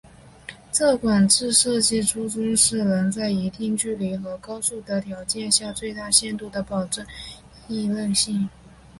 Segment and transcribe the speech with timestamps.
[0.71, 7.05] 这款字设计初衷是能在一定距离和高速的条件下最大限度地保证
[7.67, 8.49] 易认性。